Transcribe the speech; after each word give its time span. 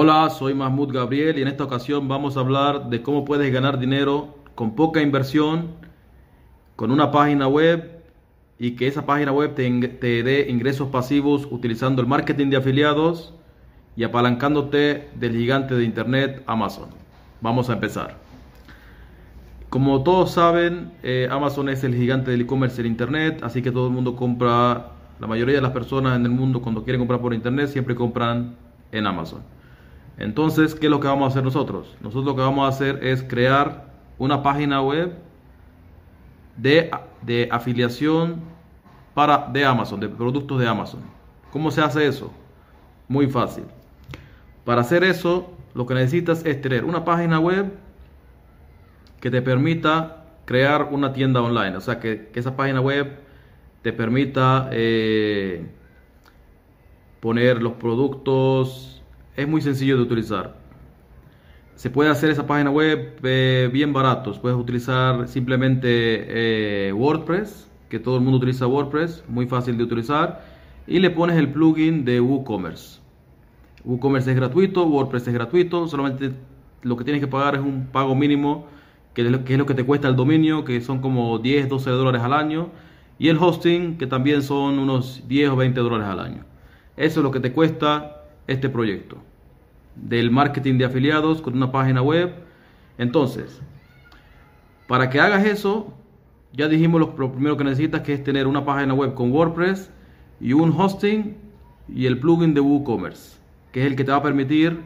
Hola, 0.00 0.30
soy 0.30 0.54
Mahmoud 0.54 0.92
Gabriel 0.92 1.36
y 1.38 1.42
en 1.42 1.48
esta 1.48 1.64
ocasión 1.64 2.06
vamos 2.06 2.36
a 2.36 2.40
hablar 2.40 2.88
de 2.88 3.02
cómo 3.02 3.24
puedes 3.24 3.52
ganar 3.52 3.80
dinero 3.80 4.32
con 4.54 4.76
poca 4.76 5.02
inversión 5.02 5.72
con 6.76 6.92
una 6.92 7.10
página 7.10 7.48
web 7.48 8.04
y 8.60 8.76
que 8.76 8.86
esa 8.86 9.06
página 9.06 9.32
web 9.32 9.56
te, 9.56 10.22
dé 10.22 10.46
ingresos 10.48 10.90
pasivos 10.90 11.48
utilizando 11.50 12.00
el 12.00 12.06
marketing 12.06 12.48
de 12.48 12.58
afiliados 12.58 13.34
y 13.96 14.04
apalancándote 14.04 15.08
del 15.16 15.36
gigante 15.36 15.74
de 15.74 15.82
internet 15.82 16.44
Amazon. 16.46 16.90
Vamos 17.40 17.68
a 17.68 17.72
empezar. 17.72 18.18
Como 19.68 20.04
todos 20.04 20.30
saben, 20.30 20.92
eh, 21.02 21.26
Amazon 21.28 21.70
es 21.70 21.82
el 21.82 21.96
gigante 21.96 22.30
del 22.30 22.42
e-commerce 22.42 22.80
en 22.80 22.86
internet, 22.86 23.40
así 23.42 23.62
que 23.62 23.72
todo 23.72 23.88
el 23.88 23.94
mundo 23.94 24.14
compra, 24.14 24.92
la 25.18 25.26
mayoría 25.26 25.56
de 25.56 25.62
las 25.62 25.72
personas 25.72 26.14
en 26.14 26.24
el 26.24 26.30
mundo 26.30 26.62
cuando 26.62 26.84
quieren 26.84 27.00
comprar 27.00 27.20
por 27.20 27.34
internet 27.34 27.66
siempre 27.66 27.96
compran 27.96 28.54
en 28.92 29.04
Amazon. 29.04 29.57
Entonces, 30.18 30.74
¿qué 30.74 30.86
es 30.86 30.90
lo 30.90 31.00
que 31.00 31.06
vamos 31.06 31.26
a 31.26 31.28
hacer 31.28 31.44
nosotros? 31.44 31.96
Nosotros 32.00 32.24
lo 32.24 32.34
que 32.34 32.42
vamos 32.42 32.64
a 32.64 32.68
hacer 32.68 33.04
es 33.04 33.22
crear 33.22 33.86
una 34.18 34.42
página 34.42 34.82
web 34.82 35.14
de, 36.56 36.90
de 37.22 37.48
afiliación 37.50 38.40
para, 39.14 39.48
de 39.52 39.64
Amazon, 39.64 40.00
de 40.00 40.08
productos 40.08 40.58
de 40.58 40.66
Amazon. 40.66 41.00
¿Cómo 41.52 41.70
se 41.70 41.80
hace 41.80 42.06
eso? 42.06 42.32
Muy 43.06 43.28
fácil. 43.28 43.64
Para 44.64 44.80
hacer 44.80 45.04
eso, 45.04 45.50
lo 45.74 45.86
que 45.86 45.94
necesitas 45.94 46.44
es 46.44 46.60
tener 46.60 46.84
una 46.84 47.04
página 47.04 47.38
web 47.38 47.72
que 49.20 49.30
te 49.30 49.40
permita 49.40 50.24
crear 50.44 50.88
una 50.90 51.12
tienda 51.12 51.40
online. 51.40 51.76
O 51.76 51.80
sea, 51.80 52.00
que, 52.00 52.30
esa 52.34 52.56
página 52.56 52.80
web 52.80 53.18
te 53.82 53.92
permita 53.92 54.68
eh, 54.72 55.66
poner 57.20 57.62
los 57.62 57.74
productos, 57.74 58.97
es 59.38 59.46
muy 59.46 59.60
sencillo 59.60 59.96
de 59.96 60.02
utilizar. 60.02 60.56
Se 61.76 61.90
puede 61.90 62.10
hacer 62.10 62.28
esa 62.30 62.44
página 62.44 62.72
web 62.72 63.20
eh, 63.22 63.70
bien 63.72 63.92
baratos. 63.92 64.36
Puedes 64.40 64.58
utilizar 64.58 65.28
simplemente 65.28 66.88
eh, 66.88 66.92
WordPress, 66.92 67.70
que 67.88 68.00
todo 68.00 68.16
el 68.16 68.22
mundo 68.22 68.38
utiliza 68.38 68.66
WordPress, 68.66 69.22
muy 69.28 69.46
fácil 69.46 69.78
de 69.78 69.84
utilizar. 69.84 70.44
Y 70.88 70.98
le 70.98 71.10
pones 71.10 71.36
el 71.36 71.52
plugin 71.52 72.04
de 72.04 72.20
WooCommerce. 72.20 72.98
WooCommerce 73.84 74.28
es 74.30 74.36
gratuito, 74.36 74.84
WordPress 74.86 75.28
es 75.28 75.34
gratuito. 75.34 75.86
Solamente 75.86 76.32
lo 76.82 76.96
que 76.96 77.04
tienes 77.04 77.20
que 77.20 77.28
pagar 77.28 77.54
es 77.54 77.60
un 77.60 77.86
pago 77.92 78.16
mínimo, 78.16 78.66
que 79.14 79.22
es 79.22 79.30
lo 79.30 79.44
que, 79.44 79.52
es 79.52 79.58
lo 79.60 79.66
que 79.66 79.74
te 79.74 79.84
cuesta 79.84 80.08
el 80.08 80.16
dominio, 80.16 80.64
que 80.64 80.80
son 80.80 81.00
como 81.00 81.38
10, 81.38 81.68
12 81.68 81.90
dólares 81.90 82.22
al 82.22 82.32
año. 82.32 82.70
Y 83.20 83.28
el 83.28 83.38
hosting, 83.38 83.98
que 83.98 84.08
también 84.08 84.42
son 84.42 84.80
unos 84.80 85.22
10 85.28 85.50
o 85.50 85.56
20 85.56 85.78
dólares 85.78 86.08
al 86.08 86.18
año. 86.18 86.44
Eso 86.96 87.20
es 87.20 87.24
lo 87.24 87.30
que 87.30 87.38
te 87.38 87.52
cuesta 87.52 88.24
este 88.48 88.68
proyecto 88.68 89.27
del 90.02 90.30
marketing 90.30 90.78
de 90.78 90.84
afiliados 90.84 91.42
con 91.42 91.54
una 91.54 91.72
página 91.72 92.02
web. 92.02 92.34
Entonces, 92.98 93.60
para 94.86 95.10
que 95.10 95.20
hagas 95.20 95.44
eso, 95.44 95.92
ya 96.52 96.68
dijimos 96.68 97.00
lo, 97.00 97.14
primero 97.14 97.56
que 97.56 97.64
necesitas 97.64 98.02
que 98.02 98.14
es 98.14 98.24
tener 98.24 98.46
una 98.46 98.64
página 98.64 98.94
web 98.94 99.14
con 99.14 99.32
WordPress 99.32 99.90
y 100.40 100.52
un 100.52 100.72
hosting 100.72 101.36
y 101.88 102.06
el 102.06 102.18
plugin 102.18 102.54
de 102.54 102.60
WooCommerce, 102.60 103.38
que 103.72 103.80
es 103.80 103.86
el 103.86 103.96
que 103.96 104.04
te 104.04 104.10
va 104.10 104.18
a 104.18 104.22
permitir 104.22 104.80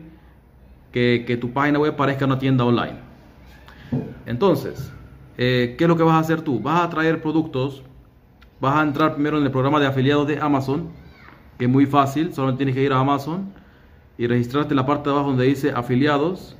que, 0.92 1.38
tu 1.40 1.52
página 1.52 1.78
web 1.78 1.96
parezca 1.96 2.26
una 2.26 2.38
tienda 2.38 2.64
online. 2.64 2.98
Entonces, 4.26 4.92
eh, 5.38 5.74
¿qué 5.78 5.84
es 5.84 5.88
lo 5.88 5.96
que 5.96 6.02
vas 6.02 6.14
a 6.14 6.18
hacer 6.18 6.42
tú? 6.42 6.60
Vas 6.60 6.84
a 6.84 6.90
traer 6.90 7.22
productos, 7.22 7.82
vas 8.60 8.76
a 8.76 8.82
entrar 8.82 9.14
primero 9.14 9.38
en 9.38 9.44
el 9.44 9.50
programa 9.50 9.80
de 9.80 9.86
afiliados 9.86 10.26
de 10.26 10.38
Amazon, 10.38 10.90
que 11.58 11.64
es 11.64 11.70
muy 11.70 11.86
fácil, 11.86 12.32
solo 12.32 12.54
tienes 12.56 12.74
que 12.74 12.82
ir 12.82 12.92
a 12.92 12.98
Amazon 12.98 13.61
y 14.18 14.26
registrarte 14.26 14.72
en 14.72 14.76
la 14.76 14.86
parte 14.86 15.08
de 15.08 15.14
abajo 15.14 15.30
donde 15.30 15.46
dice 15.46 15.72
afiliados. 15.72 16.56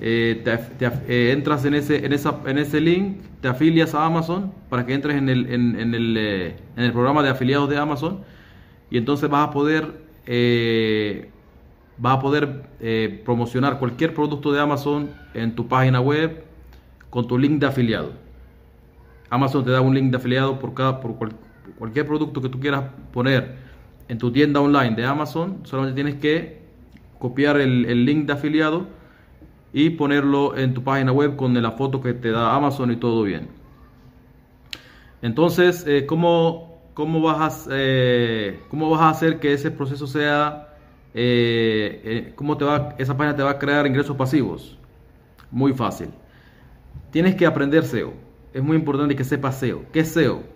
Eh, 0.00 0.42
te, 0.44 0.86
eh, 1.08 1.32
entras 1.32 1.64
en 1.64 1.74
ese, 1.74 2.04
en, 2.04 2.12
esa, 2.12 2.40
en 2.44 2.58
ese 2.58 2.80
link, 2.80 3.22
te 3.40 3.48
afilias 3.48 3.94
a 3.94 4.04
Amazon 4.04 4.52
para 4.68 4.84
que 4.84 4.92
entres 4.92 5.16
en 5.16 5.30
el, 5.30 5.50
en, 5.50 5.94
el, 5.94 6.16
eh, 6.18 6.56
en 6.76 6.84
el 6.84 6.92
programa 6.92 7.22
de 7.22 7.30
afiliados 7.30 7.70
de 7.70 7.78
Amazon 7.78 8.20
y 8.90 8.98
entonces 8.98 9.30
vas 9.30 9.48
a 9.48 9.50
poder, 9.50 10.04
vas 11.96 12.16
a 12.16 12.20
poder 12.20 12.62
promocionar 13.24 13.78
cualquier 13.78 14.12
producto 14.12 14.52
de 14.52 14.60
Amazon 14.60 15.10
en 15.32 15.54
tu 15.54 15.66
página 15.66 16.00
web 16.00 16.44
con 17.08 17.26
tu 17.26 17.38
link 17.38 17.58
de 17.58 17.66
afiliado. 17.66 18.12
Amazon 19.30 19.64
te 19.64 19.70
da 19.70 19.80
un 19.80 19.94
link 19.94 20.10
de 20.10 20.18
afiliado 20.18 20.58
por, 20.58 20.74
cada, 20.74 21.00
por 21.00 21.16
cualquier 21.78 22.06
producto 22.06 22.42
que 22.42 22.50
tú 22.50 22.60
quieras 22.60 22.84
poner 23.12 23.65
en 24.08 24.18
tu 24.18 24.30
tienda 24.30 24.60
online 24.60 24.94
de 24.94 25.04
Amazon, 25.04 25.60
solamente 25.64 25.94
tienes 25.94 26.20
que 26.20 26.62
copiar 27.18 27.58
el, 27.58 28.04
link 28.04 28.26
de 28.26 28.32
afiliado 28.32 28.86
y 29.72 29.90
ponerlo 29.90 30.56
en 30.56 30.74
tu 30.74 30.82
página 30.82 31.12
web 31.12 31.36
con 31.36 31.60
la 31.60 31.72
foto 31.72 32.00
que 32.00 32.14
te 32.14 32.30
da 32.30 32.54
Amazon 32.54 32.92
y 32.92 32.96
todo 32.96 33.22
bien. 33.22 33.48
Entonces, 35.22 35.84
eh, 35.86 36.06
¿cómo, 36.06 36.80
cómo, 36.94 37.20
vas 37.20 37.66
a, 37.66 37.70
eh, 37.72 38.60
¿cómo 38.68 38.90
vas 38.90 39.00
a 39.00 39.10
hacer 39.10 39.40
que 39.40 39.52
ese 39.52 39.70
proceso 39.70 40.06
sea, 40.06 40.74
eh, 41.14 42.32
cómo 42.36 42.56
te 42.56 42.64
va, 42.64 42.94
esa 42.98 43.16
página 43.16 43.34
te 43.34 43.42
va 43.42 43.52
a 43.52 43.58
crear 43.58 43.86
ingresos 43.86 44.16
pasivos? 44.16 44.78
Muy 45.50 45.72
fácil. 45.72 46.10
Tienes 47.10 47.34
que 47.34 47.46
aprender 47.46 47.84
SEO. 47.84 48.12
Es 48.52 48.62
muy 48.62 48.76
importante 48.76 49.16
que 49.16 49.24
sepas 49.24 49.58
SEO. 49.58 49.84
¿Qué 49.92 50.00
es 50.00 50.08
SEO? 50.08 50.55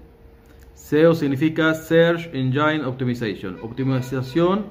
SEO 0.80 1.14
significa 1.14 1.74
Search 1.74 2.30
Engine 2.32 2.84
Optimization, 2.84 3.58
optimización, 3.62 4.66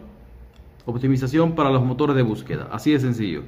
optimización 0.86 1.56
para 1.56 1.70
los 1.70 1.82
motores 1.84 2.16
de 2.16 2.24
búsqueda, 2.24 2.68
así 2.72 2.92
de 2.92 3.00
sencillo. 3.00 3.44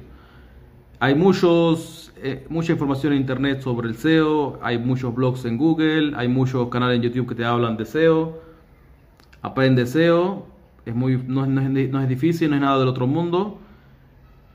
Hay 0.98 1.14
muchos, 1.14 2.12
eh, 2.22 2.46
mucha 2.48 2.72
información 2.72 3.12
en 3.12 3.20
internet 3.20 3.60
sobre 3.60 3.88
el 3.88 3.96
SEO, 3.96 4.58
hay 4.62 4.78
muchos 4.78 5.14
blogs 5.14 5.44
en 5.44 5.58
Google, 5.58 6.12
hay 6.16 6.28
muchos 6.28 6.68
canales 6.68 6.96
en 6.96 7.02
YouTube 7.02 7.28
que 7.28 7.34
te 7.34 7.44
hablan 7.44 7.76
de 7.76 7.84
SEO. 7.84 8.40
Aprende 9.42 9.84
SEO, 9.84 10.46
es 10.86 10.94
muy, 10.94 11.16
no, 11.26 11.44
no 11.46 12.00
es 12.00 12.08
difícil, 12.08 12.48
no 12.48 12.56
es 12.56 12.62
nada 12.62 12.78
del 12.78 12.88
otro 12.88 13.06
mundo. 13.06 13.58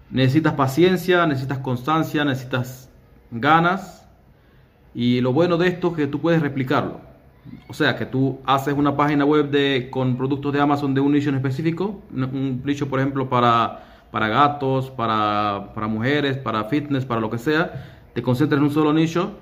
Necesitas 0.09 0.53
paciencia, 0.53 1.27
necesitas 1.27 1.59
constancia, 1.59 2.23
necesitas 2.23 2.89
ganas. 3.29 4.07
Y 4.95 5.21
lo 5.21 5.33
bueno 5.33 5.57
de 5.57 5.67
esto 5.67 5.89
es 5.89 5.93
que 5.97 6.07
tú 6.07 6.19
puedes 6.19 6.41
replicarlo. 6.41 7.06
O 7.67 7.73
sea, 7.73 7.95
que 7.95 8.05
tú 8.05 8.39
haces 8.45 8.73
una 8.73 8.95
página 8.95 9.25
web 9.25 9.49
de, 9.49 9.89
con 9.91 10.17
productos 10.17 10.53
de 10.53 10.61
Amazon 10.61 10.93
de 10.93 11.01
un 11.01 11.11
nicho 11.11 11.29
en 11.29 11.35
específico, 11.35 12.01
un 12.13 12.61
nicho, 12.63 12.87
por 12.87 12.99
ejemplo, 12.99 13.29
para, 13.29 13.83
para 14.11 14.27
gatos, 14.27 14.89
para, 14.89 15.71
para 15.73 15.87
mujeres, 15.87 16.37
para 16.37 16.63
fitness, 16.65 17.05
para 17.05 17.19
lo 17.19 17.29
que 17.29 17.37
sea, 17.37 17.99
te 18.13 18.21
concentras 18.21 18.59
en 18.59 18.65
un 18.65 18.71
solo 18.71 18.93
nicho, 18.93 19.33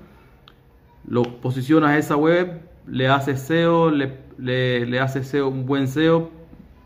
lo 1.08 1.22
posicionas 1.22 1.96
esa 1.96 2.16
web, 2.16 2.60
le 2.86 3.08
haces 3.08 3.40
SEO, 3.40 3.90
le, 3.90 4.18
le, 4.38 5.00
haces 5.00 5.28
SEO, 5.28 5.48
un 5.48 5.66
buen 5.66 5.88
SEO, 5.88 6.30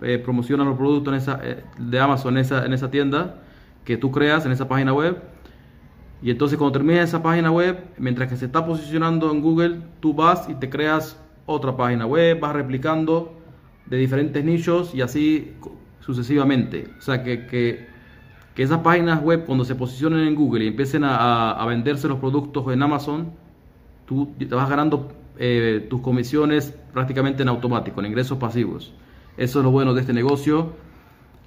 eh, 0.03 0.19
promocionas 0.19 0.67
los 0.67 0.77
productos 0.77 1.13
en 1.13 1.19
esa, 1.19 1.41
eh, 1.43 1.65
de 1.79 1.99
Amazon 1.99 2.37
en 2.37 2.43
esa, 2.43 2.65
en 2.65 2.73
esa 2.73 2.91
tienda 2.91 3.37
que 3.85 3.97
tú 3.97 4.11
creas, 4.11 4.47
en 4.47 4.53
esa 4.53 4.69
página 4.69 4.93
web, 4.93 5.21
y 6.23 6.31
entonces 6.31 6.59
cuando 6.59 6.73
termines 6.73 7.05
esa 7.05 7.23
página 7.23 7.51
web, 7.51 7.79
mientras 7.99 8.29
que 8.29 8.37
se 8.37 8.45
está 8.47 8.65
posicionando 8.65 9.31
en 9.31 9.41
Google, 9.41 9.81
tú 10.01 10.13
vas 10.13 10.49
y 10.49 10.55
te 10.55 10.69
creas 10.69 11.19
otra 11.47 11.77
página 11.77 12.07
web, 12.07 12.39
vas 12.39 12.53
replicando 12.53 13.33
de 13.87 13.97
diferentes 13.97 14.45
nichos 14.45 14.95
y 14.95 15.01
así 15.01 15.55
sucesivamente. 16.01 16.89
O 16.99 17.01
sea 17.01 17.23
que, 17.23 17.47
que, 17.47 17.89
esas 18.57 18.81
páginas 18.81 19.23
web 19.23 19.47
cuando 19.47 19.65
se 19.65 19.75
posicionen 19.75 20.27
en 20.27 20.35
Google 20.35 20.67
y 20.67 20.69
empiecen 20.69 21.03
a, 21.03 21.65
venderse 21.67 22.09
los 22.09 22.19
productos 22.19 22.71
en 22.71 22.83
Amazon, 22.83 23.33
tú 24.05 24.35
te 24.39 24.55
vas 24.55 24.69
ganando 24.69 25.13
eh, 25.39 25.87
tus 25.89 26.03
comisiones 26.03 26.77
prácticamente 26.93 27.41
en 27.41 27.49
automático, 27.49 28.01
en 28.01 28.09
ingresos 28.09 28.37
pasivos. 28.37 28.93
Eso 29.39 29.61
es 29.61 29.65
lo 29.65 29.71
bueno 29.71 29.95
de 29.95 30.03
este 30.03 30.13
negocio, 30.13 30.75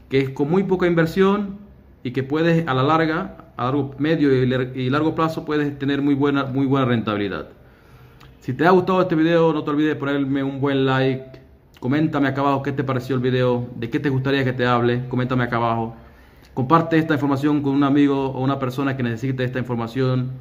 que 0.10 0.22
es 0.22 0.30
con 0.32 0.50
muy 0.50 0.64
poca 0.64 0.88
inversión 0.88 1.60
y 2.02 2.14
que 2.14 2.24
puedes 2.24 2.68
a 2.68 2.74
la 2.74 2.82
larga 2.82 3.43
a 3.58 3.66
largo, 3.66 3.96
medio 3.98 4.32
y 4.34 4.90
largo 4.90 5.16
plazo 5.16 5.46
puedes 5.46 5.78
tener 5.78 6.02
muy 6.02 6.16
buena, 6.16 6.46
muy 6.46 6.66
buena 6.66 6.86
rentabilidad. 6.86 7.50
Si 8.40 8.54
te 8.54 8.68
ha 8.68 8.72
gustado 8.72 9.02
este 9.02 9.16
video, 9.16 9.54
no 9.54 9.64
te 9.64 9.70
olvides 9.70 9.94
de 9.94 9.96
ponerme 9.96 10.44
un 10.44 10.60
buen 10.60 10.86
like. 10.86 11.42
Coméntame 11.80 12.28
acá 12.28 12.42
abajo 12.42 12.62
qué 12.64 12.72
te 12.72 12.84
pareció 12.84 13.16
el 13.16 13.22
video, 13.22 13.70
de 13.76 13.90
qué 13.90 14.00
te 14.00 14.10
gustaría 14.10 14.44
que 14.44 14.54
te 14.54 14.66
hable. 14.66 15.08
Coméntame 15.08 15.44
acá 15.44 15.58
abajo. 15.58 15.96
Comparte 16.54 16.98
esta 16.98 17.14
información 17.14 17.62
con 17.62 17.74
un 17.74 17.84
amigo 17.84 18.32
o 18.32 18.42
una 18.44 18.60
persona 18.60 18.98
que 18.98 19.04
necesite 19.04 19.44
esta 19.44 19.60
información. 19.60 20.32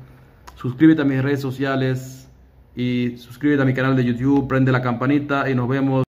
Suscríbete 0.56 1.02
a 1.02 1.04
mis 1.04 1.22
redes 1.22 1.40
sociales 1.40 2.28
y 2.74 3.16
suscríbete 3.18 3.62
a 3.62 3.64
mi 3.64 3.72
canal 3.72 3.96
de 3.96 4.04
YouTube. 4.04 4.48
Prende 4.48 4.72
la 4.72 4.82
campanita 4.82 5.48
y 5.48 5.54
nos 5.54 5.68
vemos. 5.68 6.00